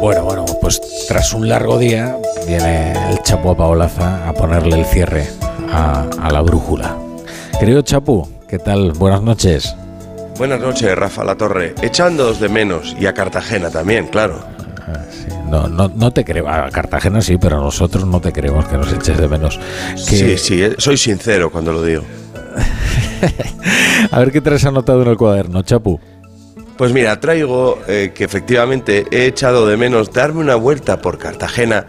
Bueno, 0.00 0.24
bueno, 0.24 0.46
pues 0.60 0.80
tras 1.08 1.32
un 1.34 1.48
largo 1.48 1.78
día 1.78 2.16
viene 2.46 2.92
el 3.10 3.22
Chapu 3.22 3.50
a 3.50 3.56
Paolaza 3.56 4.28
a 4.28 4.32
ponerle 4.32 4.78
el 4.80 4.84
cierre 4.86 5.28
a, 5.70 6.06
a 6.20 6.30
la 6.30 6.40
brújula. 6.40 6.96
Querido 7.58 7.82
Chapu, 7.82 8.26
¿qué 8.48 8.58
tal? 8.58 8.92
Buenas 8.92 9.22
noches. 9.22 9.74
Buenas 10.38 10.60
noches, 10.60 10.94
Rafa 10.96 11.22
La 11.24 11.36
Torre. 11.36 11.74
Echándoos 11.82 12.40
de 12.40 12.48
menos 12.48 12.96
y 12.98 13.06
a 13.06 13.12
Cartagena 13.12 13.70
también, 13.70 14.06
claro. 14.06 14.40
Ah, 14.88 15.04
sí, 15.10 15.26
No, 15.48 15.68
no, 15.68 15.88
no 15.94 16.10
te 16.12 16.24
creo, 16.24 16.48
a 16.48 16.70
Cartagena 16.70 17.20
sí, 17.20 17.36
pero 17.36 17.58
a 17.58 17.60
nosotros 17.60 18.06
no 18.06 18.20
te 18.20 18.32
creemos 18.32 18.66
que 18.66 18.78
nos 18.78 18.90
eches 18.92 19.18
de 19.18 19.28
menos. 19.28 19.58
Que- 20.08 20.16
Sí, 20.16 20.38
sí, 20.38 20.62
eh, 20.62 20.74
soy 20.78 20.96
sincero 20.96 21.50
cuando 21.50 21.72
lo 21.72 21.82
digo. 21.82 22.02
A 24.10 24.18
ver 24.18 24.32
qué 24.32 24.40
te 24.40 24.54
has 24.54 24.64
anotado 24.64 25.02
en 25.02 25.08
el 25.08 25.16
cuaderno, 25.18 25.62
Chapu. 25.62 26.00
Pues 26.80 26.94
mira, 26.94 27.20
traigo 27.20 27.78
eh, 27.88 28.12
que 28.14 28.24
efectivamente 28.24 29.04
he 29.10 29.26
echado 29.26 29.66
de 29.66 29.76
menos 29.76 30.14
darme 30.14 30.40
una 30.40 30.54
vuelta 30.54 31.02
por 31.02 31.18
Cartagena 31.18 31.84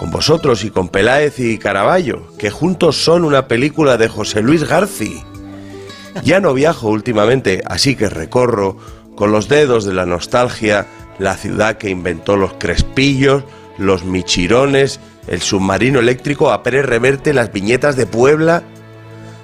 con 0.00 0.10
vosotros 0.10 0.64
y 0.64 0.70
con 0.70 0.88
Peláez 0.88 1.38
y 1.38 1.58
Caraballo, 1.58 2.36
que 2.36 2.50
juntos 2.50 2.96
son 2.96 3.24
una 3.24 3.46
película 3.46 3.96
de 3.96 4.08
José 4.08 4.42
Luis 4.42 4.64
Garci. 4.64 5.22
Ya 6.24 6.40
no 6.40 6.54
viajo 6.54 6.88
últimamente, 6.88 7.62
así 7.66 7.94
que 7.94 8.08
recorro 8.08 8.76
con 9.14 9.30
los 9.30 9.48
dedos 9.48 9.84
de 9.84 9.94
la 9.94 10.06
nostalgia 10.06 10.88
la 11.20 11.36
ciudad 11.36 11.78
que 11.78 11.90
inventó 11.90 12.36
los 12.36 12.54
crespillos, 12.54 13.44
los 13.78 14.04
michirones, 14.04 14.98
el 15.28 15.40
submarino 15.40 16.00
eléctrico 16.00 16.50
a 16.50 16.64
Pérez 16.64 16.84
Reverte, 16.84 17.32
las 17.32 17.52
viñetas 17.52 17.94
de 17.94 18.06
Puebla. 18.06 18.64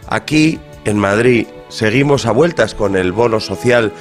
Aquí, 0.09 0.59
en 0.85 0.99
Madrid, 0.99 1.47
seguimos 1.73 2.27
a 2.27 2.33
vueltas 2.33 2.75
con 2.75 2.97
el 2.97 3.13
bono 3.13 3.41
social 3.41 3.93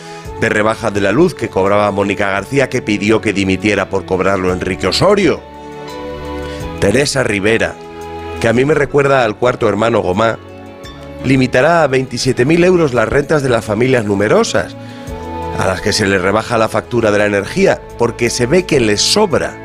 de 0.42 0.50
rebaja 0.50 0.92
de 0.92 1.02
la 1.02 1.12
luz 1.12 1.34
que 1.34 1.50
cobraba 1.50 1.90
Mónica 1.92 2.30
García, 2.30 2.70
que 2.70 2.82
pidió 2.82 3.22
que 3.22 3.34
dimitiera 3.34 3.90
por 3.90 4.06
cobrarlo 4.06 4.52
Enrique 4.52 4.88
Osorio. 4.88 5.40
Teresa 6.80 7.24
Rivera, 7.24 7.76
que 8.42 8.48
a 8.48 8.54
mí 8.54 8.66
me 8.66 8.74
recuerda 8.74 9.24
al 9.24 9.38
cuarto 9.38 9.70
hermano 9.70 10.02
Gomá, 10.02 10.38
limitará 11.24 11.84
a 11.84 11.90
27.000 11.90 12.66
euros 12.66 12.94
las 12.94 13.08
rentas 13.08 13.42
de 13.44 13.50
las 13.50 13.64
familias 13.64 14.04
numerosas, 14.04 14.76
a 15.58 15.68
las 15.68 15.82
que 15.82 15.94
se 15.94 16.08
les 16.08 16.22
rebaja 16.22 16.58
la 16.58 16.70
factura 16.70 17.12
de 17.12 17.20
la 17.20 17.26
energía, 17.26 17.82
porque 17.98 18.30
se 18.30 18.48
ve 18.48 18.66
que 18.66 18.80
les 18.80 19.02
sobra. 19.02 19.56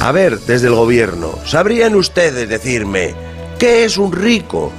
A 0.00 0.12
ver, 0.12 0.38
desde 0.40 0.68
el 0.68 0.74
gobierno, 0.74 1.38
¿sabrían 1.46 1.94
ustedes 1.94 2.48
decirme 2.48 3.14
qué 3.58 3.84
es 3.84 3.96
un 3.96 4.12
rico? 4.12 4.70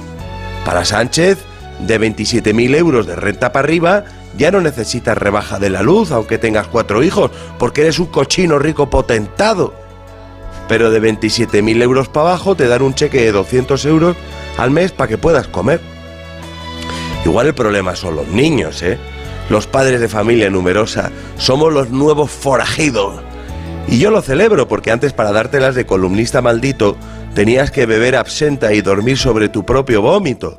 Para 0.64 0.84
Sánchez, 0.84 1.38
de 1.86 2.00
27.000 2.00 2.76
euros 2.76 3.06
de 3.06 3.16
renta 3.16 3.52
para 3.52 3.64
arriba, 3.64 4.04
ya 4.36 4.50
no 4.50 4.60
necesitas 4.60 5.16
rebaja 5.16 5.58
de 5.58 5.70
la 5.70 5.82
luz, 5.82 6.10
aunque 6.10 6.38
tengas 6.38 6.66
cuatro 6.66 7.02
hijos, 7.02 7.30
porque 7.58 7.82
eres 7.82 7.98
un 7.98 8.06
cochino 8.06 8.58
rico 8.58 8.90
potentado. 8.90 9.74
Pero 10.68 10.90
de 10.90 11.00
27.000 11.00 11.82
euros 11.82 12.08
para 12.08 12.28
abajo 12.28 12.54
te 12.54 12.66
dan 12.66 12.82
un 12.82 12.94
cheque 12.94 13.20
de 13.20 13.32
200 13.32 13.84
euros 13.86 14.16
al 14.56 14.70
mes 14.70 14.92
para 14.92 15.08
que 15.08 15.18
puedas 15.18 15.46
comer. 15.46 15.80
Igual 17.24 17.48
el 17.48 17.54
problema 17.54 17.96
son 17.96 18.16
los 18.16 18.28
niños, 18.28 18.82
¿eh? 18.82 18.98
Los 19.50 19.66
padres 19.66 20.00
de 20.00 20.08
familia 20.08 20.48
numerosa 20.48 21.10
somos 21.36 21.72
los 21.72 21.90
nuevos 21.90 22.30
forajidos. 22.30 23.20
Y 23.88 23.98
yo 23.98 24.10
lo 24.10 24.22
celebro 24.22 24.66
porque 24.68 24.90
antes 24.90 25.12
para 25.12 25.32
dártelas 25.32 25.74
de 25.74 25.84
columnista 25.84 26.40
maldito 26.40 26.96
tenías 27.34 27.70
que 27.70 27.84
beber 27.84 28.16
absenta 28.16 28.72
y 28.72 28.80
dormir 28.80 29.18
sobre 29.18 29.50
tu 29.50 29.66
propio 29.66 30.00
vómito. 30.00 30.58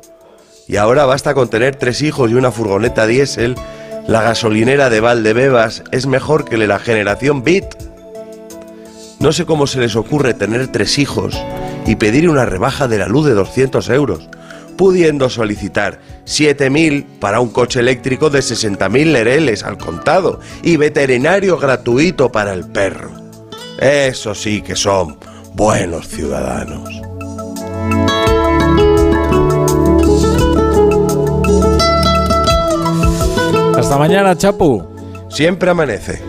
Y 0.68 0.76
ahora 0.76 1.06
basta 1.06 1.34
con 1.34 1.48
tener 1.48 1.76
tres 1.76 2.02
hijos 2.02 2.30
y 2.30 2.34
una 2.34 2.50
furgoneta 2.50 3.06
diésel, 3.06 3.54
la 4.08 4.22
gasolinera 4.22 4.90
de 4.90 5.00
Valdebebas 5.00 5.84
es 5.92 6.06
mejor 6.06 6.44
que 6.44 6.56
la 6.58 6.78
generación 6.78 7.44
Bit. 7.44 7.66
No 9.20 9.32
sé 9.32 9.46
cómo 9.46 9.66
se 9.66 9.80
les 9.80 9.96
ocurre 9.96 10.34
tener 10.34 10.68
tres 10.68 10.98
hijos 10.98 11.40
y 11.86 11.96
pedir 11.96 12.28
una 12.28 12.44
rebaja 12.44 12.88
de 12.88 12.98
la 12.98 13.06
luz 13.06 13.26
de 13.26 13.34
200 13.34 13.88
euros, 13.90 14.28
pudiendo 14.76 15.30
solicitar 15.30 16.00
7.000 16.26 17.04
para 17.20 17.40
un 17.40 17.50
coche 17.50 17.80
eléctrico 17.80 18.28
de 18.28 18.40
60.000 18.40 19.12
lereles 19.12 19.62
al 19.62 19.78
contado 19.78 20.40
y 20.62 20.76
veterinario 20.76 21.58
gratuito 21.58 22.30
para 22.30 22.52
el 22.52 22.66
perro. 22.66 23.10
Eso 23.80 24.34
sí 24.34 24.62
que 24.62 24.74
son 24.74 25.18
buenos 25.54 26.08
ciudadanos. 26.08 26.90
Mañana, 33.98 34.36
Chapu. 34.36 34.82
Siempre 35.28 35.70
amanece. 35.70 36.22